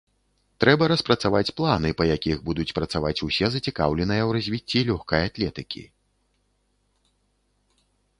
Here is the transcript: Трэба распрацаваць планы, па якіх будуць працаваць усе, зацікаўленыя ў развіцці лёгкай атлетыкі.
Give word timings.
Трэба 0.63 0.83
распрацаваць 0.91 1.53
планы, 1.59 1.89
па 1.99 2.07
якіх 2.15 2.37
будуць 2.47 2.73
працаваць 2.77 3.23
усе, 3.27 3.45
зацікаўленыя 3.55 4.23
ў 4.25 4.29
развіцці 4.39 4.79
лёгкай 4.89 5.27
атлетыкі. 5.27 5.85